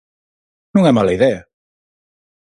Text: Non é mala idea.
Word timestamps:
Non 0.73 0.83
é 0.91 0.93
mala 0.95 1.15
idea. 1.17 1.39